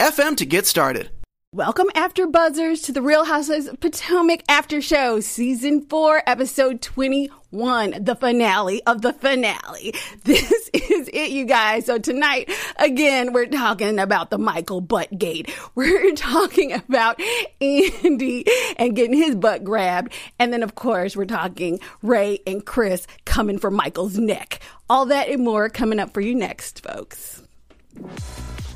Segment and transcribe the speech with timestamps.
[0.00, 1.10] anchor.fm to get started.
[1.52, 8.04] Welcome, After Buzzers, to the Real Housewives of Potomac After Show, Season 4, Episode 21,
[8.04, 9.94] the finale of the finale.
[10.24, 11.86] This is it, you guys.
[11.86, 15.50] So tonight, again, we're talking about the Michael Buttgate.
[15.74, 17.20] We're talking about
[17.60, 18.44] Andy
[18.76, 20.12] and getting his butt grabbed.
[20.38, 24.60] And then, of course, we're talking Ray and Chris coming for Michael's neck.
[24.90, 27.42] All that and more coming up for you next, folks.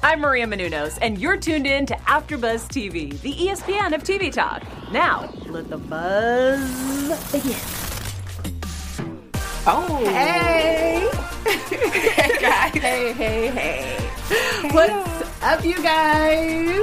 [0.02, 4.62] I'm Maria Menounos, and you're tuned in to AfterBuzz TV, the ESPN of TV talk.
[4.90, 7.56] Now, let the buzz begin.
[9.66, 10.02] Oh.
[10.06, 11.06] Hey.
[11.44, 12.72] hey, guys.
[12.72, 14.70] Hey, hey, hey.
[14.72, 16.82] What's up, you guys?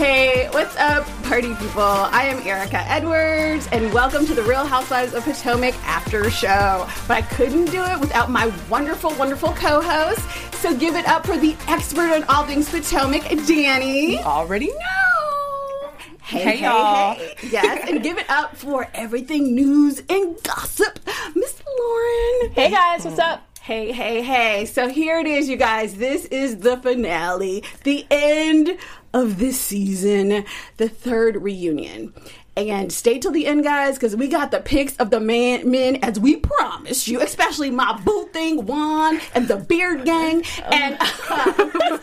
[0.00, 1.82] Hey, what's up, party people?
[1.82, 6.88] I am Erica Edwards, and welcome to the Real Housewives of Potomac After Show.
[7.06, 10.26] But I couldn't do it without my wonderful, wonderful co host.
[10.54, 14.12] So give it up for the expert on all things Potomac, Danny.
[14.14, 15.90] You already know.
[16.22, 17.14] Hey, Hey, hey, y'all.
[17.16, 17.34] hey.
[17.50, 20.98] Yes, and give it up for everything news and gossip,
[21.34, 22.52] Miss Lauren.
[22.54, 23.49] Hey guys, what's up?
[23.62, 24.64] Hey, hey, hey.
[24.64, 25.96] So here it is, you guys.
[25.96, 28.78] This is the finale, the end
[29.12, 30.46] of this season,
[30.78, 32.14] the third reunion.
[32.56, 35.96] And stay till the end, guys, because we got the pics of the man, men
[36.02, 40.42] as we promised you, especially my boo thing, Juan, and the beard gang.
[40.64, 41.52] And uh,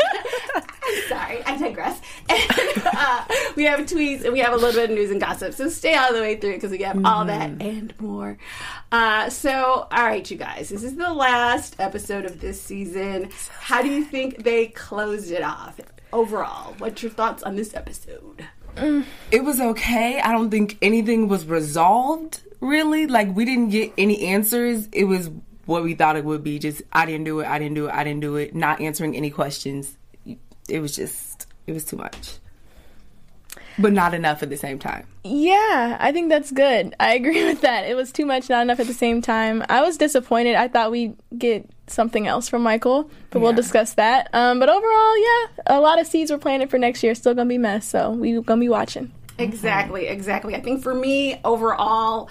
[1.07, 2.01] sorry, I digress.
[2.29, 3.25] And uh,
[3.55, 5.53] we have tweets and we have a little bit of news and gossip.
[5.53, 8.37] So stay all the way through because we have all that and more.
[8.91, 13.29] Uh, so, all right, you guys, this is the last episode of this season.
[13.59, 15.79] How do you think they closed it off
[16.13, 16.73] overall?
[16.77, 18.45] What's your thoughts on this episode?
[19.31, 20.19] It was okay.
[20.19, 23.07] I don't think anything was resolved really.
[23.07, 24.87] Like we didn't get any answers.
[24.91, 25.29] It was
[25.65, 26.59] what we thought it would be.
[26.59, 27.47] Just I didn't do it.
[27.47, 27.93] I didn't do it.
[27.93, 28.55] I didn't do it.
[28.55, 29.97] Not answering any questions.
[30.69, 32.37] It was just it was too much.
[33.79, 35.05] But not enough at the same time.
[35.23, 36.95] Yeah, I think that's good.
[36.99, 37.87] I agree with that.
[37.87, 39.63] It was too much, not enough at the same time.
[39.69, 40.55] I was disappointed.
[40.55, 44.29] I thought we'd get something else from Michael, but we'll discuss that.
[44.33, 47.15] Um, but overall, yeah, a lot of seeds were planted for next year.
[47.15, 49.11] Still gonna be mess, so we gonna be watching.
[49.39, 50.55] Exactly, exactly.
[50.55, 52.29] I think for me, overall,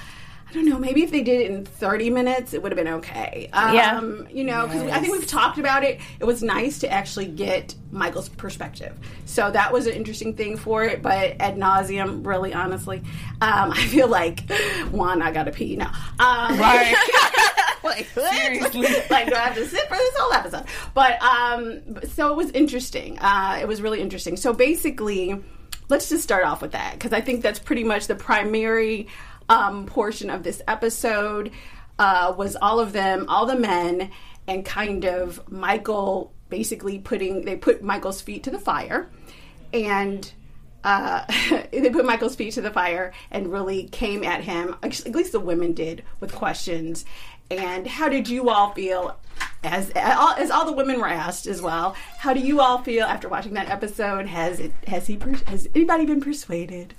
[0.48, 2.94] I don't know, maybe if they did it in 30 minutes, it would have been
[2.94, 3.48] okay.
[3.52, 4.00] Um, Yeah.
[4.30, 6.00] You know, because I think we've talked about it.
[6.20, 8.96] It was nice to actually get Michael's perspective.
[9.24, 12.98] So that was an interesting thing for it, but ad nauseum, really, honestly,
[13.40, 14.48] um, I feel like,
[14.90, 15.92] one, I gotta pee now.
[16.18, 16.94] Um, Right.
[17.86, 18.06] like.
[18.14, 18.88] Seriously.
[19.10, 20.64] like, do I have to sit for this whole episode?
[20.94, 23.18] But um, so it was interesting.
[23.18, 24.36] Uh, it was really interesting.
[24.36, 25.42] So basically,
[25.88, 29.08] let's just start off with that because I think that's pretty much the primary
[29.48, 31.50] um, portion of this episode.
[31.98, 34.10] Uh, was all of them, all the men,
[34.46, 39.10] and kind of Michael basically putting they put Michael's feet to the fire,
[39.72, 40.30] and
[40.86, 41.24] uh,
[41.72, 44.76] they put Michael's feet to the fire and really came at him.
[44.82, 47.04] At least the women did with questions.
[47.50, 49.16] And how did you all feel?
[49.62, 53.28] As as all the women were asked as well, how do you all feel after
[53.28, 54.26] watching that episode?
[54.26, 56.94] Has it has he has anybody been persuaded?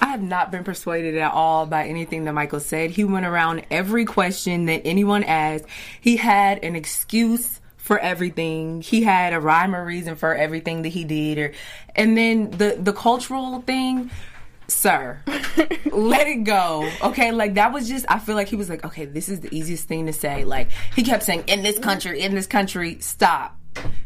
[0.00, 2.90] I have not been persuaded at all by anything that Michael said.
[2.90, 5.66] He went around every question that anyone asked.
[6.00, 8.80] He had an excuse for everything.
[8.82, 11.52] He had a rhyme or reason for everything that he did or
[11.96, 14.10] and then the the cultural thing
[14.70, 15.20] sir
[15.92, 16.88] let it go.
[17.02, 19.54] Okay like that was just i feel like he was like okay this is the
[19.54, 20.44] easiest thing to say.
[20.44, 23.56] Like he kept saying in this country in this country stop.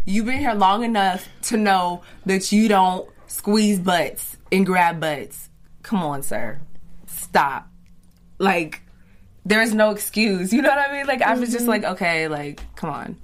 [0.04, 5.48] You've been here long enough to know that you don't squeeze butts and grab butts.
[5.82, 6.60] Come on sir.
[7.06, 7.68] Stop.
[8.38, 8.82] Like
[9.44, 10.52] there's no excuse.
[10.52, 11.06] You know what i mean?
[11.06, 11.68] Like i was just Mhm.
[11.68, 13.16] like okay like come on.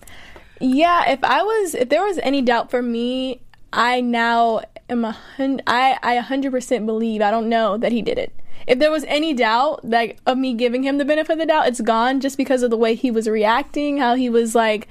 [0.63, 3.41] Yeah, if I was, if there was any doubt for me,
[3.73, 4.61] I now
[4.91, 5.63] am a hundred.
[5.67, 7.23] I I a hundred percent believe.
[7.23, 8.33] I don't know that he did it.
[8.67, 11.69] If there was any doubt, like of me giving him the benefit of the doubt,
[11.69, 14.87] it's gone just because of the way he was reacting, how he was like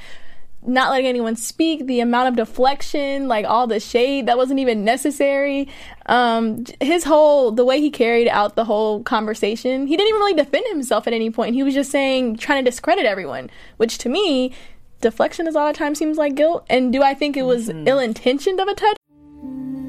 [0.66, 4.84] not letting anyone speak, the amount of deflection, like all the shade that wasn't even
[4.84, 5.68] necessary.
[6.08, 10.34] Um, his whole, the way he carried out the whole conversation, he didn't even really
[10.34, 11.56] defend himself at any point.
[11.56, 14.54] He was just saying, trying to discredit everyone, which to me,
[15.02, 16.66] deflection is a lot of times seems like guilt.
[16.70, 18.99] And do I think it was ill intentioned of a touch?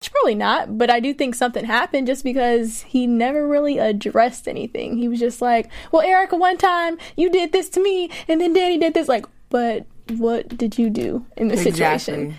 [0.00, 4.96] Probably not, but I do think something happened just because he never really addressed anything.
[4.96, 8.52] He was just like, "Well, Erica, one time you did this to me, and then
[8.52, 9.86] Danny did this." Like, but
[10.16, 12.36] what did you do in this situation?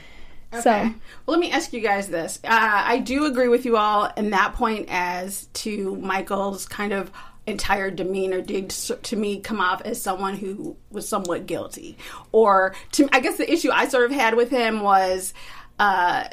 [0.61, 0.93] So, Well,
[1.27, 2.39] let me ask you guys this.
[2.43, 7.11] Uh, I do agree with you all in that point as to Michael's kind of
[7.45, 11.97] entire demeanor did to me come off as someone who was somewhat guilty.
[12.31, 15.33] Or to I guess the issue I sort of had with him was
[15.77, 16.25] uh,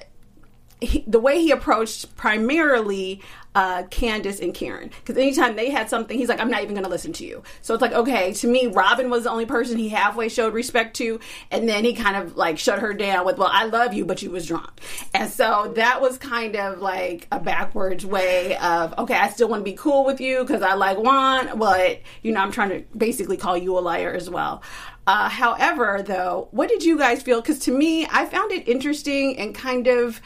[0.87, 3.21] he, the way he approached primarily
[3.57, 4.91] uh, Candiace and Karen.
[5.01, 7.43] Because anytime they had something, he's like, I'm not even going to listen to you.
[7.63, 10.95] So it's like, okay, to me, Robyn was the only person he halfway showed respect
[10.97, 11.19] to.
[11.51, 14.21] And then he kind of like shut her down with, well, I love you, but
[14.21, 14.69] you was drunk.
[15.15, 19.61] And so that was kind of like a backwards way of, okay, I still want
[19.61, 22.85] to be cool with you because I like Juan, but, you know, I'm trying to
[22.95, 24.63] basically call you a liar as well.
[25.07, 27.41] Uh, however, though, what did you guys feel?
[27.41, 30.21] Because to me, I found it interesting and kind of.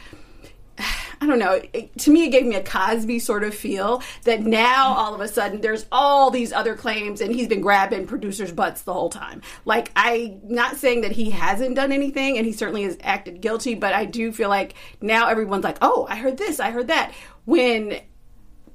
[1.21, 1.61] I don't know.
[1.71, 5.21] It, to me, it gave me a Cosby sort of feel that now all of
[5.21, 9.09] a sudden there's all these other claims and he's been grabbing producers' butts the whole
[9.09, 9.43] time.
[9.63, 13.75] Like, I'm not saying that he hasn't done anything and he certainly has acted guilty,
[13.75, 17.13] but I do feel like now everyone's like, oh, I heard this, I heard that.
[17.45, 17.99] When,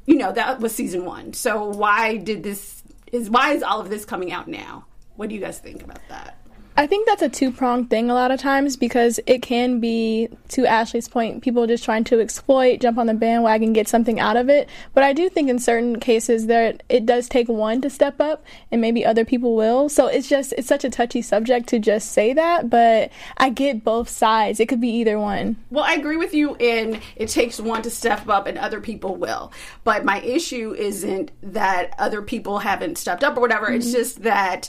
[0.06, 1.32] you know, that was season one.
[1.32, 4.86] So why did this, is why is all of this coming out now?
[5.16, 6.45] What do you guys think about that?
[6.78, 10.28] I think that's a two pronged thing a lot of times because it can be,
[10.48, 14.36] to Ashley's point, people just trying to exploit, jump on the bandwagon, get something out
[14.36, 14.68] of it.
[14.92, 18.44] But I do think in certain cases that it does take one to step up,
[18.70, 19.88] and maybe other people will.
[19.88, 22.68] So it's just it's such a touchy subject to just say that.
[22.68, 24.60] But I get both sides.
[24.60, 25.56] It could be either one.
[25.70, 29.16] Well, I agree with you in it takes one to step up and other people
[29.16, 29.50] will.
[29.84, 33.70] But my issue isn't that other people haven't stepped up or whatever.
[33.70, 33.96] It's mm-hmm.
[33.96, 34.68] just that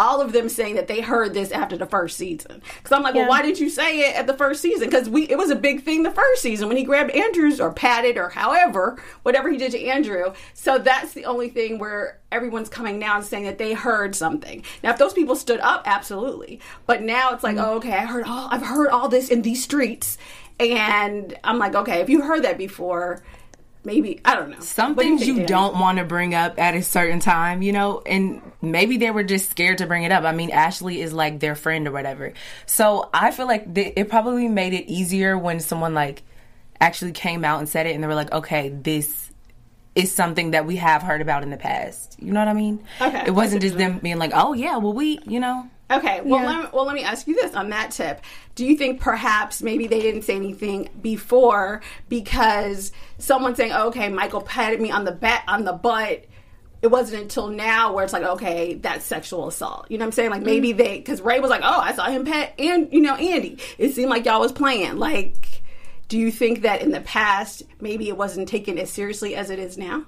[0.00, 2.62] all of them saying that they heard this after the first season.
[2.78, 4.88] Because I'm like, well, why didn't you say it at the first season?
[4.88, 7.70] Because we it was a big thing the first season when he grabbed Andrews or
[7.70, 10.32] patted or however whatever he did to Andrew.
[10.54, 14.64] So that's the only thing where everyone's coming now and saying that they heard something.
[14.82, 16.60] Now, if those people stood up, absolutely.
[16.86, 17.66] But now it's like, mm-hmm.
[17.66, 20.16] oh, okay, I heard all I've heard all this in these streets,
[20.58, 23.22] and I'm like, okay, if you heard that before.
[23.82, 24.60] Maybe I don't know.
[24.60, 27.18] Some What do you things think, you don't want to bring up at a certain
[27.18, 30.24] time, you know, and maybe they were just scared to bring it up.
[30.24, 32.34] I mean, Ashley is like their friend or whatever.
[32.66, 36.22] So I feel like th- it probably made it easier when someone like
[36.78, 39.30] actually came out and said it and they were like, okay, this
[39.94, 42.16] is something that we have heard about in the past.
[42.20, 42.84] You know what I mean?
[43.00, 43.24] Okay.
[43.26, 45.68] It wasn't just them being like, oh, yeah, well, we, you know.
[45.90, 46.48] Okay, well, Yeah.
[46.48, 48.20] let me, well, let me ask you this on that tip.
[48.54, 54.08] Do you think perhaps maybe they didn't say anything before because someone saying, oh, "Okay,
[54.08, 56.26] Michael patted me on the bat on the butt."
[56.82, 59.86] It wasn't until now where it's like, okay, that's sexual assault.
[59.90, 60.30] You know what I'm saying?
[60.30, 60.78] Like maybe mm.
[60.78, 63.92] they, because Ray was like, "Oh, I saw him pat and you know Andy." It
[63.94, 64.96] seemed like y'all was playing.
[64.96, 65.62] Like,
[66.08, 69.58] do you think that in the past maybe it wasn't taken as seriously as it
[69.58, 70.06] is now?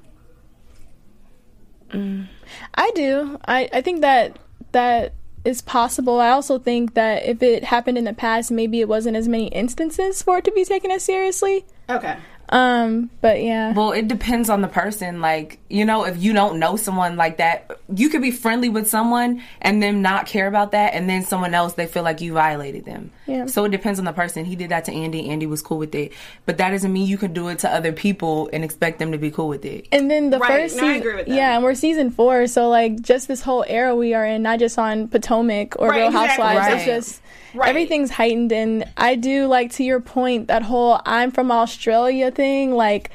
[1.91, 2.29] Mm.
[2.75, 3.39] I do.
[3.45, 4.39] I, I think that
[4.73, 6.21] that is possible.
[6.21, 9.49] I also think that if it happened in the past, maybe it wasn't as many
[9.49, 11.65] instances for it to be taken as seriously.
[11.89, 12.17] Okay.
[12.53, 13.73] Um, but yeah.
[13.73, 15.21] Well, it depends on the person.
[15.23, 18.89] Like, you know, if you don't know someone like that, you could be friendly with
[18.89, 22.35] someone and them not care about that, and then someone else, they feel like you
[22.35, 23.11] violated them.
[23.27, 23.47] Yeah.
[23.47, 24.45] So it depends on the person.
[24.45, 25.31] He did that to Andy.
[25.31, 26.13] Andy was cool with it.
[26.45, 29.19] But that doesn't mean you can do it to other people and expect them to
[29.19, 29.89] be cool with it.
[29.91, 31.35] And then the Right, first no, I season, agree with that.
[31.35, 34.59] yeah, and we're season four, so like just this whole era we are in, not
[34.59, 36.45] just on Potomac or Right, Real exactly.
[36.45, 36.77] Housewives, Right.
[36.77, 37.23] it's just
[37.55, 37.69] Right.
[37.69, 38.53] everything's heightened.
[38.53, 42.42] And I do like to your point that whole "I'm from Australia" thing.
[42.51, 43.11] Like,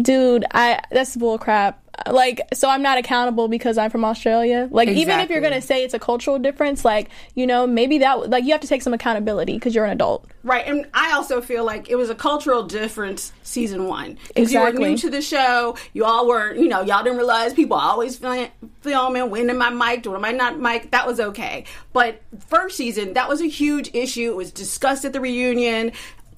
[0.00, 1.78] dude, I that's bull crap.
[2.10, 4.66] Like, so I'm not accountable because I'm from Australia.
[4.70, 8.30] Like, even if you're gonna say it's a cultural difference, like you know, maybe that
[8.30, 10.26] like you have to take some accountability because you're an adult.
[10.42, 14.58] Right, and I also feel like it was a cultural difference season one because you
[14.58, 14.90] were Exactly.
[14.90, 15.76] new to the show.
[15.92, 18.48] You all were, you know, y'all didn't realize people always film,
[18.80, 19.30] filming.
[19.30, 20.06] When am I mic'd?
[20.06, 20.90] When am I not mic'd?
[20.90, 21.64] That was okay.
[21.92, 24.30] But first season, that was a huge issue.
[24.30, 25.92] It was discussed at the reunion.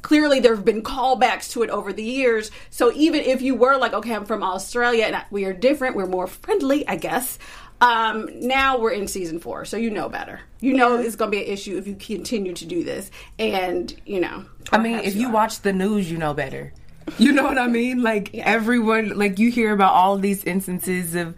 [0.05, 2.51] Clearly, there have been callbacks to it over the years.
[2.69, 6.05] So even if you were like, okay, I'm from Australia and we are different, we're
[6.05, 7.39] more friendly, I guess.
[7.81, 10.41] Um, now we're in season four, so you know better.
[10.61, 13.99] You know it's going to be an issue if you continue to do this, and
[14.05, 14.45] you know.
[14.71, 15.33] I mean, if you are.
[15.33, 16.75] watch the news, you know better.
[17.19, 18.03] You know what I mean?
[18.03, 21.35] Like everyone, like you hear about all these instances of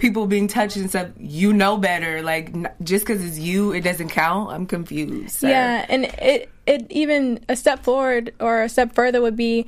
[0.00, 1.08] people being touched and stuff.
[1.18, 2.22] You know better.
[2.22, 4.50] Like n- just because it's you, it doesn't count.
[4.50, 5.36] I'm confused.
[5.36, 5.48] sir.
[5.50, 9.66] Yeah, and it it even a step forward or a step further would be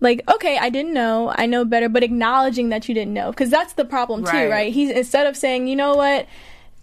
[0.00, 3.48] like, okay, I didn't know, I know better, but acknowledging that you didn't know, because
[3.48, 4.50] that's the problem too, Right.
[4.50, 4.72] right?
[4.72, 6.26] He's instead of saying, you know what,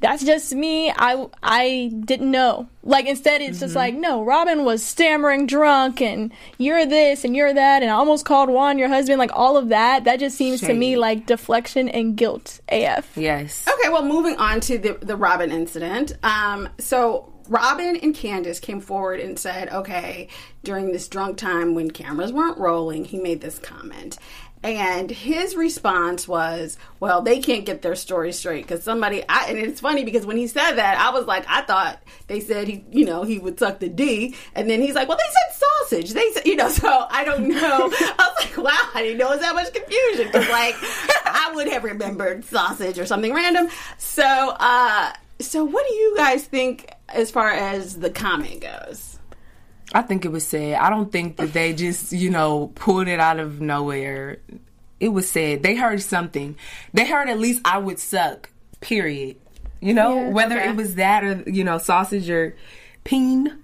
[0.01, 2.67] that's just me, I I didn't know.
[2.83, 3.65] Like instead, it's Mm-hmm.
[3.65, 7.93] just like, no, Robyn was stammering drunk, and you're this and you're that, and I
[7.93, 10.03] almost called Juan your husband, like all of that.
[10.03, 12.59] That just seems to me like deflection and guilt.
[12.69, 13.15] AF.
[13.15, 13.67] Yes.
[13.71, 16.13] Okay, well, moving on to the the Robyn incident.
[16.23, 20.29] Um, so Robyn and Candiace came forward and said, okay,
[20.63, 24.17] during this drunk time when cameras weren't rolling, he made this comment.
[24.63, 29.57] And his response was, "Well, they can't get their story straight because somebody." I, and
[29.57, 32.85] it's funny because when he said that, I was like, "I thought they said he,
[32.91, 36.13] you know, he would suck the D," and then he's like, "Well, they said sausage."
[36.13, 37.57] They said, you know, so I don't know.
[37.59, 40.75] I was like, "Wow, I didn't know it was that much confusion." Because like,
[41.25, 43.67] I would have remembered sausage or something random.
[43.97, 49.10] So, uh, so what do you guys think as far as the comment goes?
[49.93, 50.75] I think it was said.
[50.75, 54.37] I don't think that they just, you know, pulled it out of nowhere.
[54.99, 55.63] It was said.
[55.63, 56.55] They heard something.
[56.93, 58.49] They heard at least I would suck.
[58.79, 59.37] Period.
[59.79, 60.69] You know, Yeah, whether okay.
[60.69, 62.55] it was that or you know sausage or
[63.03, 63.57] peen,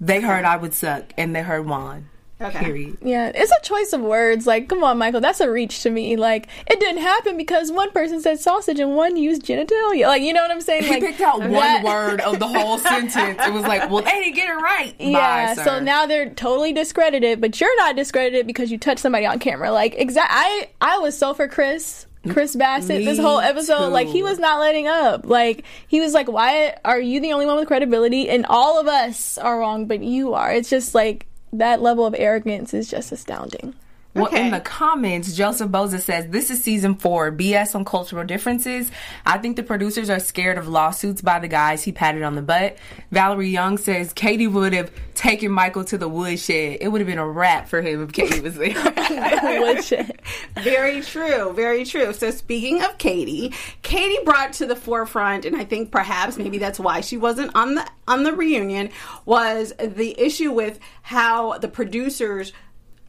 [0.00, 2.08] they heard I would suck, and they heard Juan.
[2.42, 2.58] Okay.
[2.58, 2.98] Period.
[3.02, 4.46] Yeah, it's a choice of words.
[4.46, 6.16] Like, come on, Michael, that's a reach to me.
[6.16, 10.06] Like, it didn't happen because one person said sausage and one used genitalia.
[10.06, 10.84] Like, you know what I'm saying?
[10.84, 13.38] He picked out one word of the whole sentence.
[13.40, 14.94] It was like, well, they didn't get it right.
[14.98, 19.26] Yeah, Bye, so now they're totally discredited, but you're not discredited because you touched somebody
[19.26, 19.70] on camera.
[19.72, 20.30] Like, exact.
[20.30, 22.06] I I was so for Chris.
[22.30, 25.26] Chris Bassett, this whole episode, like he was not letting up.
[25.26, 28.86] Like he was like, "Why are you the only one with credibility, and all of
[28.86, 33.12] us are wrong, but you are?" It's just like that level of arrogance is just
[33.12, 33.74] astounding.
[34.14, 34.44] Well, Okay.
[34.46, 38.90] in the comments, Joseph Boza says, This is season four, BS on cultural differences.
[39.24, 42.42] I think the producers are scared of lawsuits by the guys he patted on the
[42.42, 42.76] butt.
[43.10, 46.78] Valerie Young says, Katie would have taken Michael to the woodshed.
[46.80, 48.74] It would have been a wrap for him if Katie was there.
[49.60, 50.20] Woodshed.
[50.62, 52.12] Very true, very true.
[52.12, 53.52] So speaking of Katie,
[53.82, 57.74] Katie brought to the forefront, and I think perhaps maybe that's why she wasn't on
[57.76, 58.90] the on the reunion,
[59.24, 62.52] was the issue with how the producers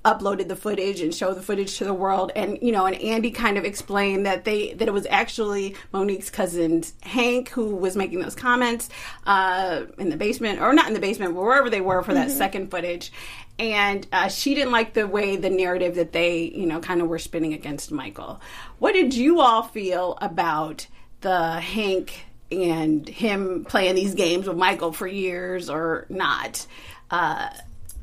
[0.06, 2.32] uploaded the footage and showed the footage to the world.
[2.36, 6.30] And you know and Andy kind of explained that they that it was actually Monique's
[6.30, 8.90] cousin Hank who was making those comments
[9.26, 12.32] uh in the basement or not in the basement but wherever they were for that
[12.32, 13.12] second footage.
[13.60, 17.08] And uh, she didn't like the way the narrative that they you know kind of
[17.08, 18.42] were spinning against Michael.
[18.80, 20.88] What did you all feel about
[21.22, 26.68] the Hank and him playing these games with Michael for years or not
[27.10, 27.50] uh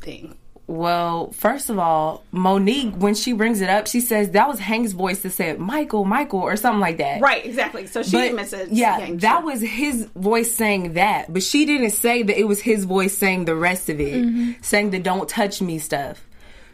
[0.01, 0.35] thing
[0.71, 4.93] Well, first of all, Monique, when she brings it up, she says that was Hank's
[4.93, 7.21] voice that said Michael, Michael, or something like that.
[7.21, 7.89] Right, exactly.
[7.89, 8.69] So she But, misses.
[8.71, 12.61] yeah, Hank, that was his voice saying that, but she didn't say that it was
[12.61, 14.53] his voice saying the rest of it, Mm-hmm.
[14.63, 16.25] saying the "don't touch me" stuff.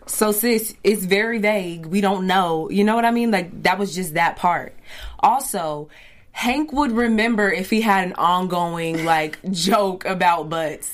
[0.04, 1.86] So, sis, it's very vague.
[1.86, 2.68] We don't know.
[2.68, 3.30] You know what I mean?
[3.30, 4.74] Like that was just that part.
[5.20, 5.88] Also,
[6.32, 10.92] Hank would remember if he had an ongoing like joke about butts.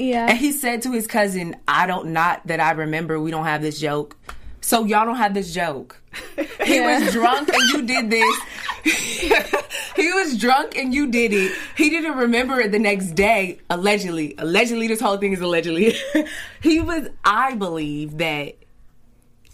[0.00, 0.28] Yeah.
[0.28, 3.62] And he said to his cousin, I don't, not that I remember, we don't have
[3.62, 4.16] this joke.
[4.62, 6.00] So y'all don't have this joke.
[6.64, 7.00] He Yeah.
[7.02, 8.36] was drunk and you did this.
[9.96, 11.52] he was drunk and you did it.
[11.76, 14.34] He didn't remember it the next day, allegedly.
[14.38, 15.96] Allegedly, this whole thing is allegedly.
[16.62, 18.56] he was, I believe that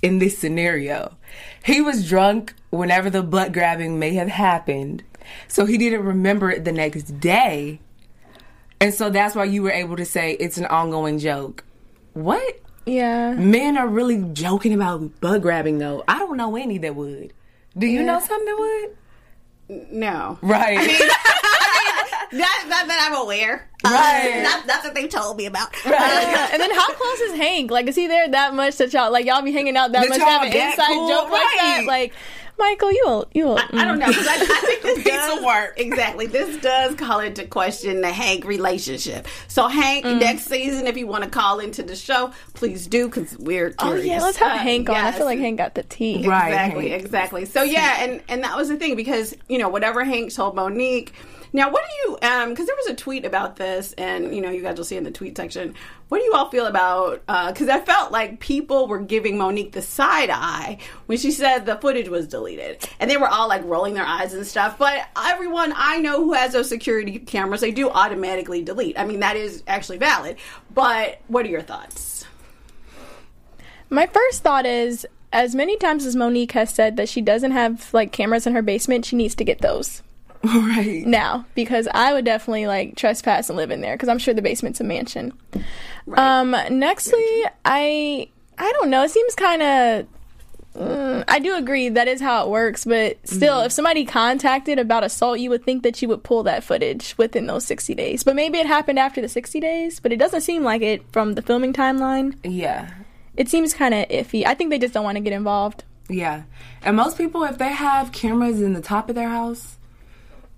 [0.02, 1.16] in this scenario.
[1.64, 5.02] He was drunk whenever the butt grabbing may have happened,
[5.48, 7.80] so he didn't remember it the next day.
[8.80, 11.64] And so that's why you were able to say it's an ongoing joke.
[12.12, 12.60] What?
[12.84, 13.32] Yeah.
[13.34, 16.04] Men are really joking about butt grabbing though.
[16.06, 17.32] I don't know any that would.
[17.76, 18.06] Do you Yeah.
[18.06, 18.56] know some that
[19.68, 19.88] would?
[19.92, 20.38] No.
[20.42, 20.78] Right.
[20.80, 23.68] I mean, that, that, that I'm aware.
[23.84, 24.42] Uh, Right.
[24.42, 25.68] that, that's what they told me about.
[25.84, 26.48] Yeah.
[26.52, 27.70] and then how close is Hank?
[27.70, 30.08] Like, is he there that much that y'all like y'all be hanging out that That
[30.10, 31.08] much y'all have an inside cool?
[31.08, 31.84] joke like that?
[31.86, 32.12] Like,
[32.58, 33.58] Michael, you will, you will.
[33.58, 34.06] I, I don't know.
[34.06, 35.74] 'cause I, I think this does work.
[35.78, 36.26] Exactly.
[36.26, 39.28] This does call into question the Hank relationship.
[39.48, 40.20] So Hank, Mm.
[40.20, 44.04] next season, if you want to call into the show, please do because we're curious.
[44.04, 44.96] Oh yeah, let's have Uh, Hank on.
[44.96, 46.20] I feel like Hank got the tea.
[46.20, 47.44] Exactly, exactly.
[47.44, 51.12] So yeah, and and that was the thing because you know whatever Hank told Monique.
[51.56, 52.18] Now, what do you?
[52.20, 54.98] Um, because there was a tweet about this, and you know, you guys will see
[54.98, 55.74] in the tweet section.
[56.10, 57.24] What do you all feel about?
[57.26, 61.76] Because I felt like people were giving Monique the side eye when she said the
[61.76, 64.76] footage was deleted, and they were all like rolling their eyes and stuff.
[64.76, 68.98] But everyone I know who has those security cameras, they do automatically delete.
[68.98, 70.36] I mean, that is actually valid.
[70.74, 72.26] But what are your thoughts?
[73.88, 77.94] My first thought is, as many times as Monique has said that she doesn't have
[77.94, 80.02] like cameras in her basement, she needs to get those.
[80.76, 81.06] Right.
[81.06, 84.42] Now, because I would definitely like trespass and live in there because I'm sure the
[84.42, 85.32] basement's a mansion.
[86.14, 89.02] Um, nextly, I I don't know.
[89.04, 90.06] It seems kind of.
[90.76, 95.04] Mm, I do agree that is how it works, but still, if somebody contacted about
[95.04, 98.22] assault, you would think that you would pull that footage within those 60 days.
[98.22, 101.32] But maybe it happened after the 60 days, but it doesn't seem like it from
[101.32, 102.34] the filming timeline.
[102.44, 102.90] Yeah.
[103.38, 104.44] It seems kind of iffy.
[104.44, 105.84] I think they just don't want to get involved.
[106.10, 106.42] Yeah.
[106.82, 109.75] And most people, if they have cameras in the top of their house,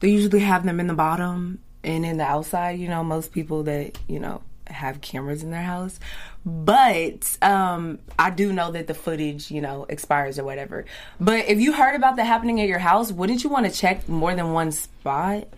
[0.01, 2.79] they usually have them in the bottom and in the outside.
[2.79, 5.99] You know, most people that, you know, have cameras in their house.
[6.45, 10.85] But um, I do know that the footage, you know, expires or whatever.
[11.21, 14.09] But if you heard about that happening at your house, wouldn't you want to check
[14.09, 15.49] more than one spot?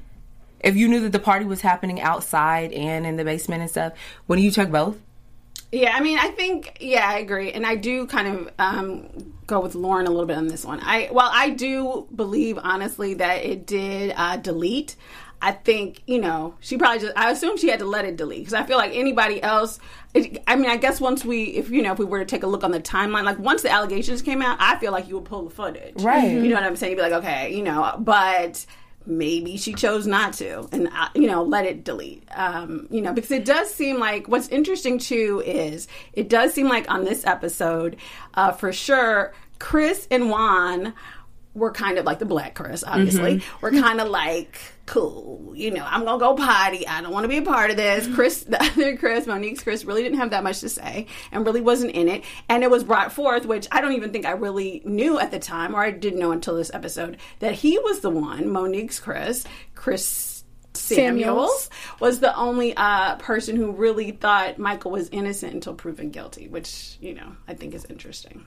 [0.61, 3.93] If you knew that the party was happening outside and in the basement and stuff,
[4.29, 4.99] wouldn't you check both?
[5.73, 9.61] Yeah, I mean, I think yeah, I agree, and I do kind of um, go
[9.61, 10.81] with Lauren a little bit on this one.
[10.83, 14.97] I well, I do believe honestly that it did uh, delete.
[15.43, 17.17] I think you know she probably just.
[17.17, 19.79] I assume she had to let it delete because I feel like anybody else.
[20.13, 22.43] It, I mean, I guess once we, if you know, if we were to take
[22.43, 25.15] a look on the timeline, like once the allegations came out, I feel like you
[25.17, 26.31] would pull the footage, Right.
[26.33, 26.91] You know what I'm saying?
[26.91, 28.67] You'd be like, okay, you know, but
[29.11, 32.23] maybe she chose not to and you know let it delete.
[32.35, 36.69] Um you know because it does seem like what's interesting too is it does seem
[36.69, 37.97] like on this episode
[38.35, 40.95] uh for sure chris and juan
[41.55, 43.39] were kind of like the black chris obviously.
[43.39, 43.43] Mhm.
[43.61, 46.87] we're kind of like cool you know i'm gonna go potty.
[46.87, 48.07] I don't want to be a part of this.
[48.15, 51.61] Chris the other chris monique's chris really didn't have that much to say and really
[51.61, 52.23] wasn't in it.
[52.49, 55.39] And it was brought forth which i don't even think i really knew at the
[55.41, 59.45] time or i didn't know until this episode that he was the one monique's chris
[59.75, 61.19] chris samuels,
[61.65, 61.71] Samuels.
[61.99, 66.97] was the only uh, person who really thought michael was innocent until proven guilty which
[67.01, 68.47] you know i think is interesting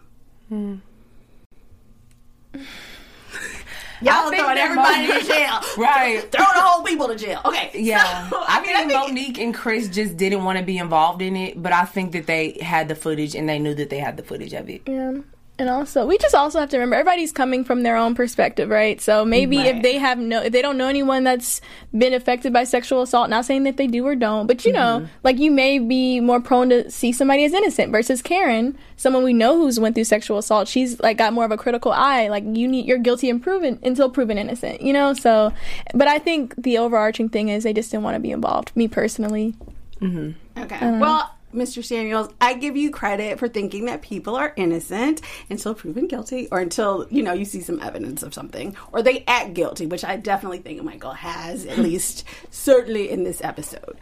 [4.02, 5.60] Y'all think throwing everybody Monique- to jail.
[5.78, 6.20] Right.
[6.32, 7.42] Throwing the whole people to jail.
[7.46, 7.72] Okay.
[7.84, 11.36] Yeah, So, I, mean, think Monique and Chris just didn't want to be involved in
[11.36, 14.18] it, but I think that they had the footage and they knew that they had
[14.18, 14.82] the footage of it.
[14.88, 15.20] Yeah.
[15.60, 19.00] And also, we just also have to remember everybody's coming from their own perspective, right?
[19.00, 19.76] So maybe Right.
[19.76, 21.62] if they have no, if they don't know anyone that's
[21.96, 25.08] been affected by sexual assault, not saying that they do or don't, but you know,
[25.24, 29.32] like you may be more prone to see somebody as innocent versus Karen, someone we
[29.32, 30.68] know who's went through sexual assault.
[30.68, 32.30] She's like got more of a critical eye.
[32.30, 35.14] Like you need, you're guilty and proven until proven innocent, you know?
[35.14, 35.54] So,
[35.94, 38.88] but I think the overarching thing is they just didn't want to be involved, me
[38.88, 39.54] personally.
[40.02, 40.62] Mm-hmm.
[40.64, 41.00] Okay.
[41.00, 41.84] Well, Mr.
[41.84, 46.60] Samuels, I give you credit for thinking that people are innocent until proven guilty or
[46.60, 50.18] until, you know, you see some evidence of something or they act guilty, which I
[50.18, 53.98] definitely think Michael has, at least certainly in this episode.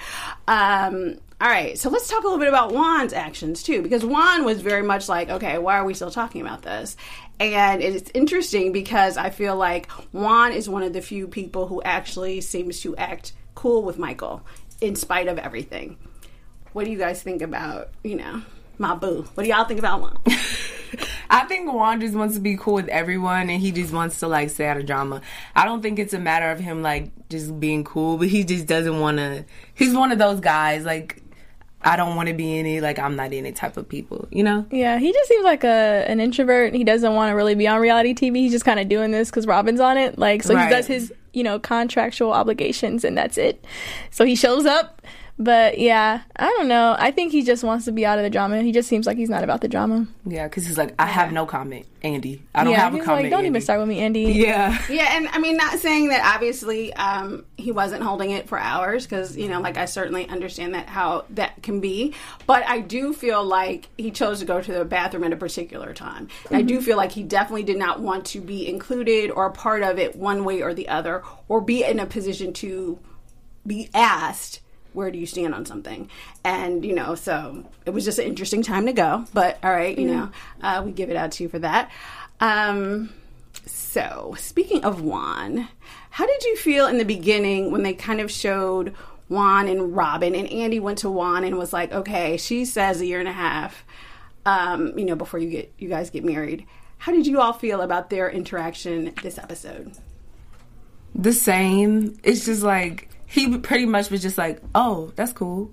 [0.48, 4.46] Um, all right, so let's talk a little bit about Juan's actions too, because Juan
[4.46, 6.96] was very much like, okay, why are we still talking about this?
[7.40, 11.82] And it's interesting because I feel like Juan is one of the few people who
[11.82, 14.46] actually seems to act cool with Michael
[14.82, 15.98] in spite of everything.
[16.73, 18.41] What do you guys think about, you know,
[18.77, 19.25] my boo?
[19.34, 20.17] What do y'all think about Juan?
[21.29, 24.27] I think Juan just wants to be cool with everyone and he just wants to
[24.27, 25.21] like stay out of drama.
[25.55, 28.65] I don't think it's a matter of him like just being cool, but he just
[28.67, 29.45] doesn't want to.
[29.73, 31.21] He's one of those guys like
[31.84, 32.84] I don't want to be in it.
[32.84, 34.65] Like I'm not in it type of people, you know?
[34.71, 36.73] Yeah, he just seems like a an introvert.
[36.73, 38.36] He doesn't want to really be on reality TV.
[38.38, 40.19] He's just kind of doing this because Robyn's on it.
[40.19, 40.67] Like, so Right.
[40.67, 43.65] he does his you know contractual obligations, and that's it.
[44.10, 45.01] So he shows up,
[45.41, 46.95] But yeah, I don't know.
[46.99, 48.62] I think he just wants to be out of the drama.
[48.62, 50.06] He just seems like he's not about the drama.
[50.23, 52.43] Yeah, because he's like, I have no comment, Andy.
[52.54, 53.23] I don't yeah, have a comment.
[53.23, 54.21] Like, don't Andy." even start with me, Andy.
[54.21, 54.77] Yeah.
[54.91, 59.06] Yeah, and I mean, not saying that obviously um, he wasn't holding it for hours
[59.06, 62.13] because you know, like I certainly understand that how that can be,
[62.45, 65.93] but I do feel like he chose to go to the bathroom at a particular
[65.93, 66.27] time.
[66.49, 69.51] And I do feel like he definitely did not want to be included or a
[69.51, 72.99] part of it one way or the other, or be in a position to
[73.65, 74.60] be asked.
[74.93, 76.10] Where do you stand on something?
[76.43, 79.25] And you know, so it was just an interesting time to go.
[79.34, 80.15] But all right, you Yeah.
[80.15, 80.30] know,
[80.62, 81.91] uh, we give it out to you for that.
[82.39, 83.10] Um,
[83.65, 85.67] so, speaking of Juan,
[86.10, 88.93] how did you feel in the beginning when they kind of showed
[89.30, 93.06] Juan and Robyn, and Andy went to Juan and was like, "Okay, she says a
[93.06, 93.86] year and a half,
[94.45, 96.65] um, you know, before you get you guys get married."
[96.97, 99.93] How did you all feel about their interaction this episode?
[101.15, 102.19] The same.
[102.23, 105.72] It's just like, he pretty much was just like, oh, that's cool.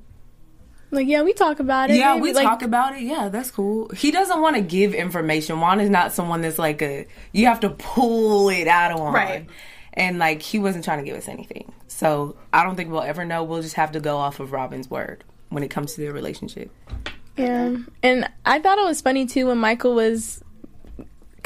[0.93, 1.97] Like, yeah, we talk about it.
[1.97, 3.03] Yeah, maybe, we like, talk about it.
[3.03, 3.89] Yeah, that's cool.
[3.91, 5.61] He doesn't want to give information.
[5.61, 9.13] Juan is not someone that's like a you have to pull it out of Juan.
[9.13, 9.47] Right.
[9.93, 11.73] And like he wasn't trying to give us anything.
[11.89, 13.43] So I don't think we'll ever know.
[13.43, 16.71] We'll just have to go off of Robyn's word when it comes to their relationship.
[17.37, 20.43] Yeah, and I thought it was funny too when Michael was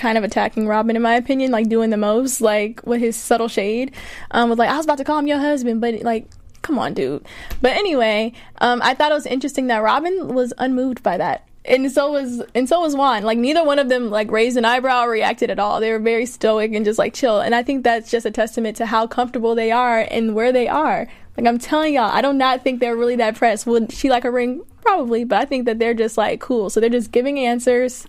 [0.02, 3.46] kind of attacking Robyn, in my opinion, like doing the most, like with his subtle
[3.46, 3.94] shade.
[4.32, 6.26] Um, with like, I was about to call him your husband, but like,
[6.62, 7.24] come on, dude.
[7.60, 11.46] But anyway, um, I thought it was interesting that Robyn was unmoved by that.
[11.64, 13.22] And so was and so was Juan.
[13.22, 15.78] Like neither one of them like raised an eyebrow or reacted at all.
[15.78, 17.38] They were very stoic and just like chill.
[17.38, 20.66] And I think that's just a testament to how comfortable they are and where they
[20.66, 21.06] are.
[21.36, 23.64] Like I'm telling y'all, I do not think they're really that pressed.
[23.68, 24.64] Would she like a ring?
[24.80, 26.68] Probably, but I think that they're just like cool.
[26.68, 28.08] So they're just giving answers,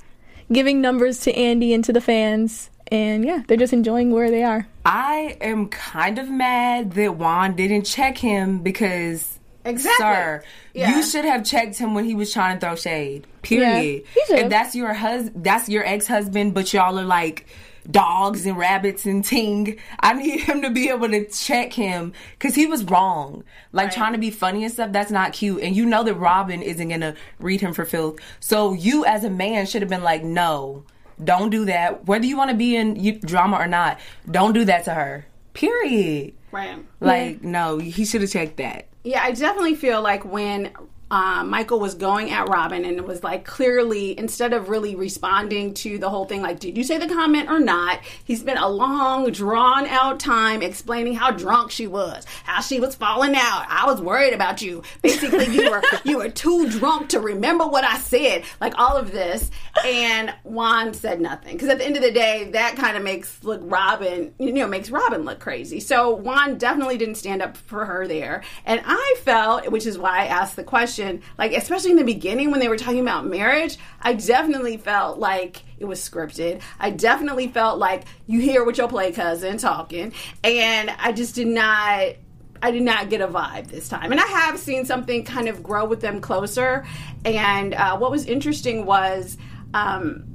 [0.53, 4.43] giving numbers to Andy and to the fans, and yeah, they're just enjoying where they
[4.43, 4.67] are.
[4.85, 10.03] I am kind of mad that Juan didn't check him because Exactly.
[10.05, 10.95] Sir, Yeah.
[10.95, 13.25] you should have checked him when he was trying to throw shade.
[13.43, 14.03] Period.
[14.15, 17.47] Yeah, he if that's your husband, that's your ex husband, but y'all are like
[17.89, 19.77] dogs and rabbits and ting.
[19.99, 23.43] I need him to be able to check him because he was wrong.
[23.71, 24.91] Like trying to be funny and stuff.
[24.91, 25.61] That's not cute.
[25.61, 28.19] And you know that Robyn isn't gonna read him for filth.
[28.39, 30.83] So you, as a man, should have been like, no,
[31.23, 32.05] don't do that.
[32.05, 35.25] Whether you want to be in you, drama or not, don't do that to her.
[35.53, 36.33] Period.
[36.51, 36.83] Right.
[36.99, 38.87] Like, no, he should have checked that.
[39.03, 40.71] Yeah, I definitely feel like when
[41.13, 45.99] uh, Michael was going at Robyn and was like clearly, instead of really responding to
[45.99, 47.99] the whole thing, like, did you say the comment or not?
[48.23, 52.95] He spent a long, drawn out time explaining how drunk she was, how she was
[52.95, 53.67] falling out.
[53.69, 54.81] I was worried about you.
[55.03, 58.43] Basically, you were you were too drunk to remember what I said.
[58.59, 59.51] Like all of this,
[59.85, 63.43] and Juan said nothing because at the end of the day, that kind of makes
[63.43, 65.79] look Robyn, you know, makes Robyn look crazy.
[65.79, 70.21] So Juan definitely didn't stand up for her there, and I felt, which is why
[70.21, 71.02] I asked the question,
[71.37, 75.63] like especially in the beginning when they were talking about marriage, I definitely felt like
[75.77, 76.61] it was scripted.
[76.79, 80.13] I definitely felt like you hear what your play cousin talking,
[80.43, 82.15] and I just did not.
[82.61, 84.13] I did not get a vibe this time.
[84.13, 86.85] And I have seen something kind of grow with them closer.
[87.25, 89.37] And uh, what was interesting was
[89.73, 90.32] um,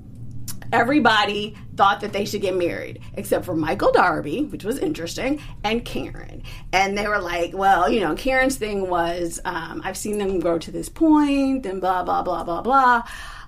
[0.72, 5.84] everybody thought that they should get married, except for Michael Darby, which was interesting, and
[5.84, 6.42] Karen.
[6.72, 10.58] And they were like, well, you know, Karen's thing was, um, I've seen them grow
[10.58, 13.02] to this point, and blah, blah, blah, blah, blah.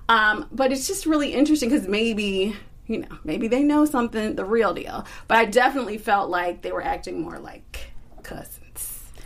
[0.09, 2.56] Um, but it's just really interesting because maybe.
[2.87, 5.06] You know, maybe they know something, the real deal.
[5.28, 7.92] But I definitely felt like they were acting more like
[8.24, 8.59] cousins.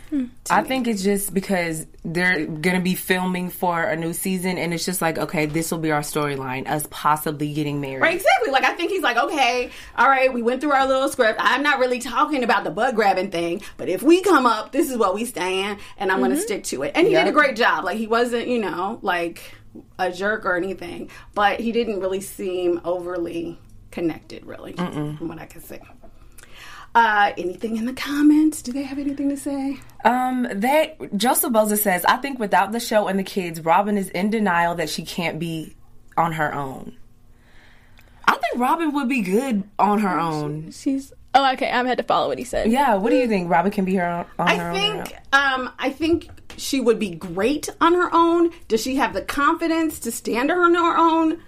[0.09, 0.25] Hmm.
[0.49, 4.85] I think it's just because they're gonna be filming for a new season, and it's
[4.85, 8.01] just like, okay, this will be our storyline, us possibly getting married.
[8.01, 8.51] Right, exactly.
[8.51, 11.39] Like I think he's like, okay, all right, we went through our little script.
[11.41, 14.91] I'm not really talking about the butt grabbing thing, but if we come up, this
[14.91, 16.45] is what we stand, and I'm going to mm-hmm.
[16.45, 16.91] stick to it.
[16.95, 17.83] And he did a great job.
[17.83, 19.53] Like he wasn't, you know, like
[19.97, 23.59] a jerk or anything, but he didn't really seem overly
[23.91, 25.79] connected, really, from what I can see.
[26.95, 28.61] Uh, anything in the comments?
[28.61, 29.77] Do they have anything to say?
[30.05, 34.07] Um, they Joseph Boza says, I think without the show and the kids, Robyn is
[34.09, 35.75] in denial that she can't be
[36.15, 36.95] on her own.
[38.25, 40.71] I think Robyn would be good on her own.
[40.71, 41.69] She's oh okay.
[41.69, 42.71] I had to follow what he said.
[42.71, 43.51] Yeah, what do you think?
[43.51, 45.03] Robyn can be her on, on her I own.
[45.03, 48.51] think um, I think she would be great on her own.
[48.69, 51.43] Does she have the confidence to stand on her own?